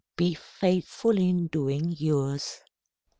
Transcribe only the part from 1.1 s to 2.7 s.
in doing yours."